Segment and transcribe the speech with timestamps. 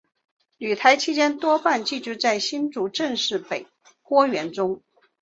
[0.57, 3.67] 旅台期间多半寄居在新竹郑氏北
[4.01, 4.81] 郭园中。